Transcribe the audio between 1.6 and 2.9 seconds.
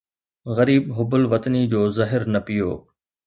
جو زهر نه پيئو